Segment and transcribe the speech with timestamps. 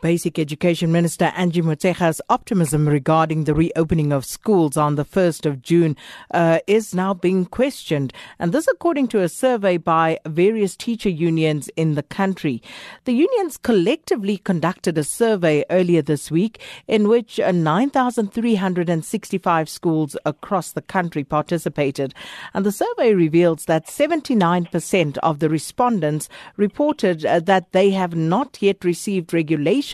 [0.00, 5.60] Basic Education Minister Angie Motshekga's optimism regarding the reopening of schools on the 1st of
[5.60, 5.96] June
[6.32, 8.12] uh, is now being questioned.
[8.38, 12.62] And this according to a survey by various teacher unions in the country.
[13.06, 20.70] The unions collectively conducted a survey earlier this week in which uh, 9,365 schools across
[20.72, 22.14] the country participated.
[22.54, 28.58] And the survey reveals that 79% of the respondents reported uh, that they have not
[28.60, 29.87] yet received regulation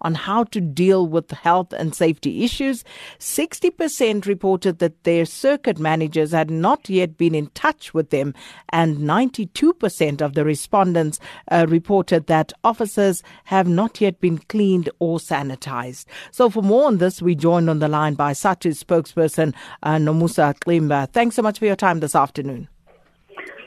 [0.00, 2.84] on how to deal with health and safety issues.
[3.18, 8.34] 60% reported that their circuit managers had not yet been in touch with them,
[8.70, 11.18] and 92% of the respondents
[11.50, 16.04] uh, reported that officers have not yet been cleaned or sanitized.
[16.30, 20.54] So, for more on this, we joined on the line by SADTU's spokesperson, uh, Nomusa
[20.60, 21.10] Cembi.
[21.12, 22.68] Thanks so much for your time this afternoon.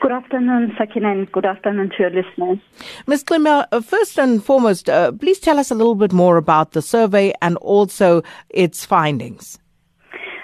[0.02, 2.58] Good afternoon, Sakina, and good afternoon to your listeners.
[3.06, 3.22] Ms.
[3.22, 6.82] Cembi, uh, first and foremost, uh, please tell us a little bit more about the
[6.82, 9.60] survey and also its findings.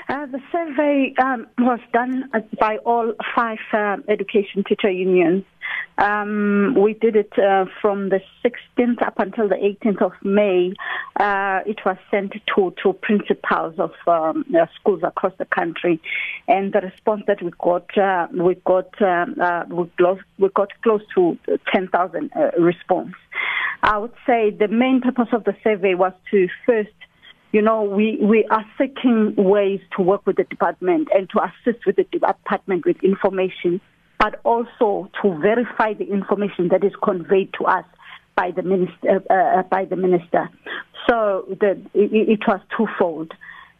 [0.08, 5.42] Uh, the survey um, was done by all five uh, education teacher unions
[5.98, 10.72] um, we did it uh, from the 16th up until the 18th of May.
[11.18, 16.00] Uh, it was sent to, to principals of um, uh, schools across the country,
[16.46, 20.70] and the response that we got, uh, we got, um, uh, we, close, we got
[20.82, 21.36] close to
[21.72, 23.14] 10,000 uh, response.
[23.82, 26.90] I would say the main purpose of the survey was to first
[27.50, 31.86] you know, we, we are seeking ways to work with the department and to assist
[31.86, 33.80] with the department with information
[34.18, 37.84] but also to verify the information that is conveyed to us
[38.36, 39.22] by the minister.
[39.30, 40.48] Uh, uh, by the minister.
[41.08, 43.32] So the, it, it was twofold,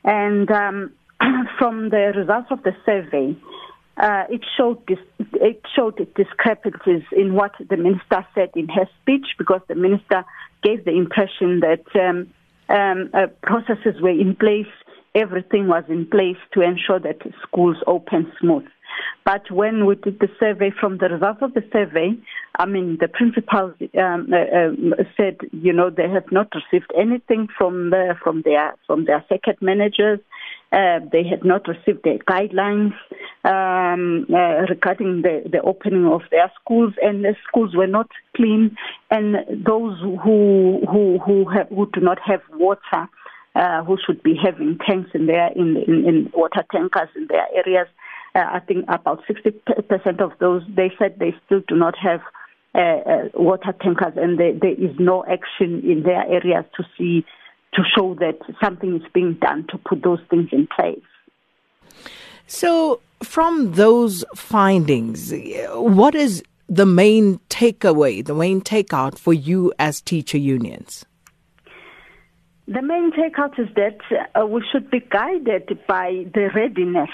[0.05, 0.93] and um,
[1.59, 3.37] from the results of the survey.
[4.01, 9.27] Uh, it showed dis- it showed discrepancies in what the minister said in her speech
[9.37, 10.25] because the minister
[10.63, 12.33] gave the impression that um,
[12.69, 14.73] um, uh, processes were in place,
[15.15, 18.67] everything was in place to ensure that schools open smooth.
[19.25, 22.17] But when we did the survey, from the results of the survey,
[22.59, 27.49] I mean, the principals um, uh, uh, said, you know, they have not received anything
[27.57, 30.21] from the from their from their circuit managers.
[30.71, 32.93] Uh, they had not received their guidelines
[33.45, 38.77] um, uh, regarding the, the opening of their schools, and the schools were not clean.
[39.11, 43.09] And those who who who, have, who do not have water,
[43.55, 47.47] uh, who should be having tanks in their in, in, in water tankers in their
[47.55, 47.89] areas,
[48.35, 52.21] uh, I think about 60% of those, they said they still do not have
[52.75, 57.25] uh, uh, water tankers and they, there is no action in their areas to see,
[57.75, 61.01] to show that something is being done to put those things in place.
[62.47, 65.33] So, from those findings,
[65.75, 71.05] what is the main takeaway, the main takeout for you as teacher unions?
[72.67, 73.99] The main takeout is that
[74.39, 77.11] uh, we should be guided by the readiness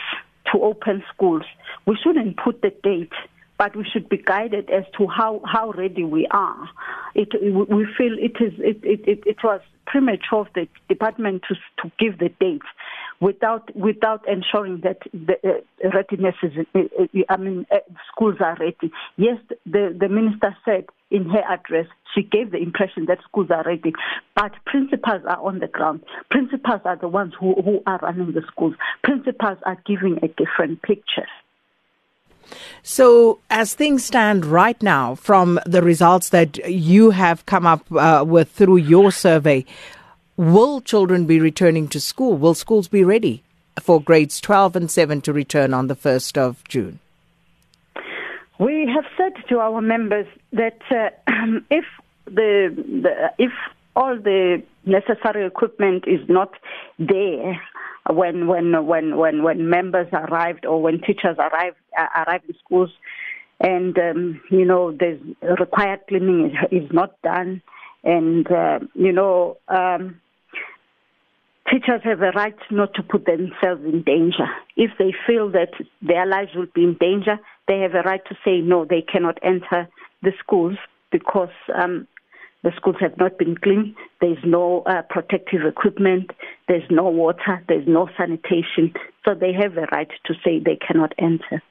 [0.55, 1.43] to open schools.
[1.87, 3.13] We shouldn't put the date,
[3.59, 6.69] but we should be guided as to how, how ready we are.
[7.15, 11.93] It, we feel it is it, it, it was premature of the department to, to
[11.99, 12.63] give the date
[13.25, 16.53] without without ensuring that the uh, readiness is.
[16.75, 17.79] Uh, uh, I mean, uh,
[18.13, 18.93] schools are ready.
[19.17, 23.65] Yes, the the minister said in her address she gave the impression that schools are
[23.65, 23.95] ready,
[24.35, 26.05] but principals are on the ground.
[26.31, 28.75] Principals are the ones who who are running the schools.
[29.03, 31.29] Principals are giving a different picture.
[32.83, 38.23] So, as things stand right now, from the results that you have come up uh,
[38.27, 39.65] with through your survey,
[40.37, 42.37] Will children be returning to school?
[42.37, 43.45] Will schools be ready
[43.81, 46.99] for grades 12 and 7 to return on the 1st of June?
[48.59, 51.11] We have said to our members that uh,
[51.71, 51.85] if
[52.25, 53.53] the, the if
[53.95, 56.53] all the necessary equipment is not
[56.99, 57.61] there
[58.11, 62.91] when when when when when members arrived or when teachers arrive uh, arrive in schools
[63.61, 65.21] and um, you know there's
[65.61, 67.63] required cleaning is, is not done
[68.03, 70.21] and uh, you know um,
[71.71, 74.49] teachers have a right not to put themselves in danger.
[74.77, 75.73] If they feel that
[76.03, 77.39] their lives will be in danger,
[77.69, 79.89] they have a right to say no, they cannot enter
[80.23, 80.77] the schools
[81.11, 82.07] because um,
[82.63, 83.95] the schools have not been cleaned.
[84.21, 86.31] There's no uh, protective equipment.
[86.67, 87.63] There's no water.
[87.69, 88.93] There's no sanitation.
[89.25, 91.63] So they have a right to say they cannot enter.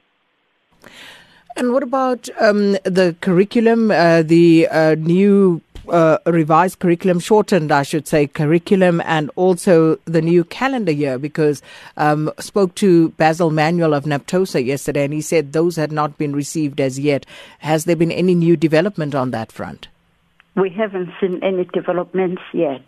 [1.56, 7.82] And what about um, the curriculum, uh, the uh, new uh, revised curriculum, shortened, I
[7.82, 11.18] should say, curriculum, and also the new calendar year?
[11.18, 11.62] Because
[11.96, 16.34] um, spoke to Basil Manuel of NAPTOSA yesterday, and he said those had not been
[16.34, 17.26] received as yet.
[17.58, 19.88] Has there been any new development on that front?
[20.54, 22.86] we haven't seen any developments yet.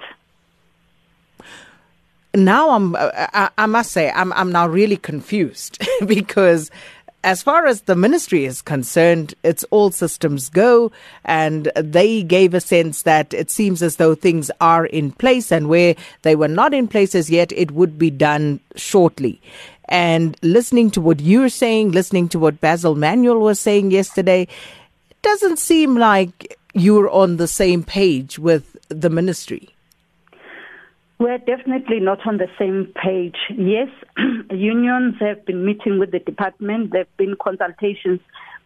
[2.35, 6.71] Now I'm, I, I must say, I'm, I'm now really confused because
[7.27, 10.93] as far as the ministry is concerned, it's all systems go.
[11.25, 15.69] And they gave a sense that it seems as though things are in place and
[15.69, 19.43] where they were not in place as yet, it would be done shortly.
[19.89, 24.43] And listening to what you're saying, listening to what Basil Manuel was saying yesterday,
[25.11, 29.76] it doesn't seem like you're on the same page with the ministry.
[31.19, 33.37] We're definitely not on the same page.
[33.57, 33.89] Yes,
[34.51, 38.21] unions have been meeting with the department, there have been consultations,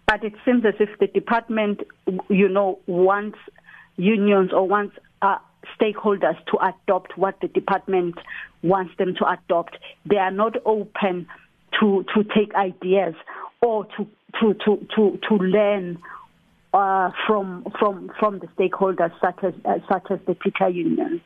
[0.07, 1.83] but it seems as if the department,
[2.29, 3.39] you know, wants
[3.97, 5.39] unions or wants uh,
[5.81, 8.17] stakeholders to adopt what the department
[8.63, 9.77] wants them to adopt.
[10.05, 11.29] They are not open
[11.79, 13.15] to, to take ideas
[13.63, 14.09] or to,
[14.41, 15.99] to, to, to, to learn
[16.75, 21.21] uh, from, from, from the stakeholders such as, uh, such as the teacher unions.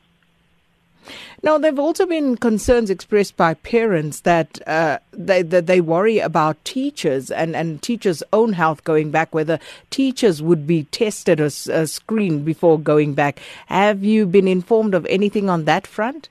[1.43, 6.19] Now, there have also been concerns expressed by parents that, uh, they, that they worry
[6.19, 9.59] about teachers and, and teachers' own health going back, whether
[9.91, 13.41] teachers would be tested or uh, screened before going back.
[13.67, 16.29] Have you been informed of anything on that front?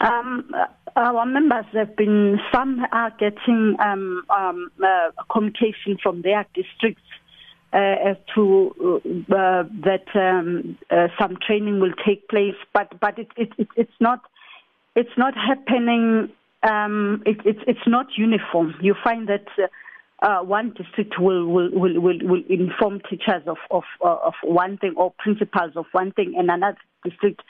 [0.00, 0.50] Um,
[0.96, 7.23] our members have been, some are getting um, um, uh, communication from their districts uh,
[7.78, 9.00] as to
[9.30, 13.98] uh, that um, uh, some training will take place, but but it, it, it, it's
[14.00, 14.20] not
[14.94, 16.30] it's not happening.
[16.62, 18.74] Um, it, it, it's not uniform.
[18.80, 19.46] You find that.
[20.22, 24.94] Uh, one district will, will, will, will, will inform teachers of, of, of one thing
[24.96, 27.42] or principals of one thing, and another district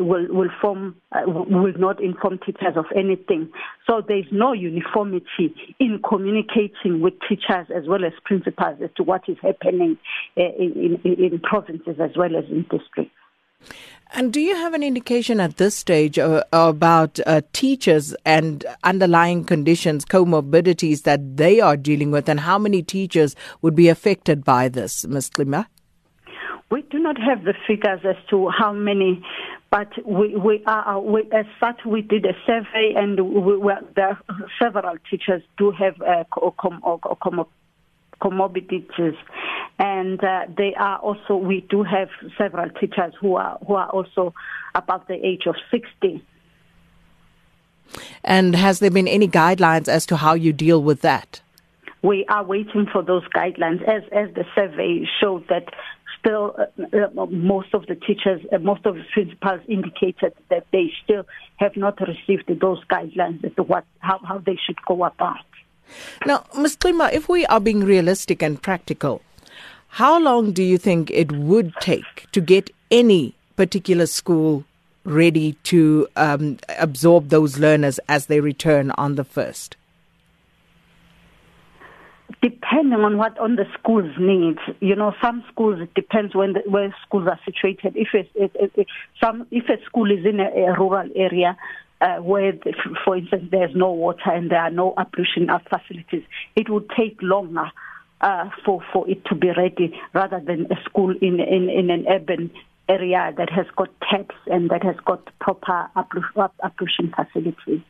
[0.00, 3.50] will will form uh, will not inform teachers of anything.
[3.86, 9.02] So there is no uniformity in communicating with teachers as well as principals as to
[9.02, 9.98] what is happening
[10.36, 13.14] uh, in, in, in provinces as well as in districts.
[14.12, 19.44] And do you have an indication at this stage uh, about uh, teachers and underlying
[19.44, 24.68] conditions, comorbidities that they are dealing with, and how many teachers would be affected by
[24.68, 25.30] this, Ms.
[25.30, 25.64] Cembi?
[26.72, 29.22] We do not have the figures as to how many
[29.70, 34.18] but we, we are, we, as such, we did a survey, and we, we, there
[34.60, 36.80] several teachers do have uh, com,
[37.22, 37.46] com,
[38.20, 39.16] comorbidities,
[39.78, 41.36] and uh, they are also.
[41.36, 44.34] We do have several teachers who are who are also
[44.74, 46.24] above the age of sixty.
[48.22, 51.40] And has there been any guidelines as to how you deal with that?
[52.02, 55.72] We are waiting for those guidelines, as as the survey showed that
[56.20, 60.92] still uh, uh, most of the teachers, uh, most of the principals indicated that they
[61.02, 61.26] still
[61.56, 65.44] have not received those guidelines as to what how, how they should go about.
[66.24, 66.76] Now, Ms.
[66.76, 69.22] Cembi, if we are being realistic and practical,
[69.88, 74.64] how long do you think it would take to get any particular school
[75.04, 79.76] ready to um, absorb those learners as they return on the first?
[82.42, 84.60] Depending on what on the school's needs.
[84.80, 87.96] You know, some schools it depends when the, where schools are situated.
[87.96, 88.86] If it's, it, it,
[89.22, 91.56] some if a school is in a, a rural area.
[92.02, 92.72] Uh, where, the,
[93.04, 96.22] for instance, there's no water and there are no ablution facilities,
[96.56, 97.70] it would take longer
[98.22, 102.06] uh, for for it to be ready, rather than a school in in, in an
[102.08, 102.50] urban
[102.88, 107.82] area that has got taps and that has got proper ablution facilities.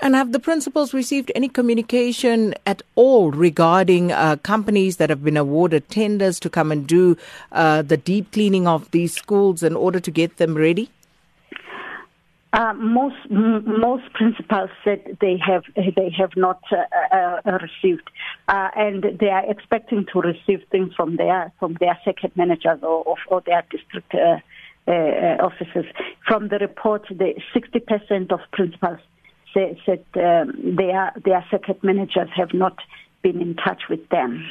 [0.00, 5.38] And have the principals received any communication at all regarding uh, companies that have been
[5.38, 7.16] awarded tenders to come and do
[7.52, 10.90] uh, the deep cleaning of these schools in order to get them ready?
[12.52, 16.76] Uh, most m- most principals said they have they have not uh,
[17.12, 18.08] uh, uh received,
[18.48, 23.42] and they are expecting to receive things from their from their circuit managers or, or
[23.44, 24.14] their district
[24.86, 25.86] officers.
[26.26, 29.00] From the report, the 60% of principals
[29.84, 32.78] said um, their their circuit managers have not
[33.22, 34.48] been in touch with them.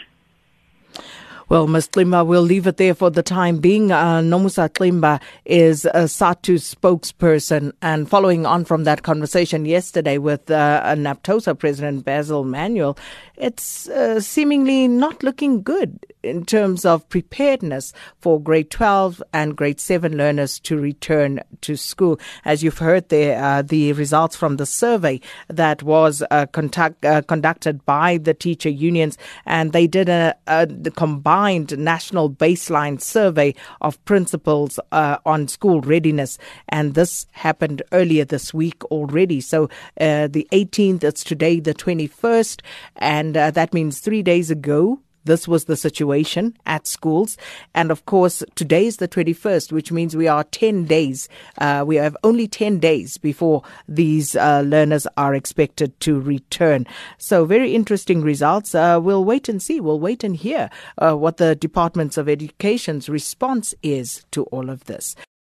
[1.47, 1.89] Well, Ms.
[1.89, 3.91] Cembi, we'll leave it there for the time being.
[3.91, 7.71] Uh, Nomusa Cembi is a SADTU spokesperson.
[7.83, 12.97] And following on from that conversation yesterday with uh, NAPTOSA President Basil Manuel,
[13.37, 19.79] it's uh, seemingly not looking good in terms of preparedness for grade 12 and grade
[19.79, 22.19] 7 learners to return to school.
[22.43, 27.85] As you've heard there, uh, the results from the survey that was uh, uh, conducted
[27.85, 34.79] by the teacher unions, and they did a, a combined national baseline survey of principals
[34.91, 36.37] uh, on school readiness,
[36.69, 39.41] and this happened earlier this week already.
[39.41, 39.65] So
[39.99, 42.61] uh, the 18th, it's today, the 21st,
[42.95, 47.37] and uh, that means three days ago this was the situation at schools.
[47.73, 51.27] And of course, today is the 21st, which means we are 10 days.
[51.57, 56.85] Uh, we have only 10 days before these uh, learners are expected to return.
[57.17, 58.73] So, very interesting results.
[58.73, 59.79] Uh, we'll wait and see.
[59.79, 64.85] We'll wait and hear uh, what the Departments of Education's response is to all of
[64.85, 65.15] this.